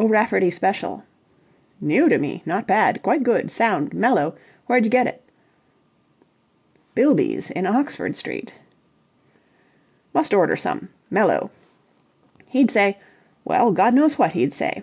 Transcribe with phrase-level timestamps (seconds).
[0.00, 1.04] "O'Rafferty Special."
[1.80, 2.42] "New to me.
[2.44, 3.04] Not bad.
[3.04, 3.52] Quite good.
[3.52, 3.94] Sound.
[3.94, 4.34] Mellow.
[4.68, 5.22] Wherej get it?"
[6.96, 8.52] "Bilby's in Oxford Street."
[10.12, 10.88] "Must order some.
[11.08, 11.52] Mellow.
[12.50, 12.98] He'd say...
[13.44, 14.82] well, God knows what he'd say.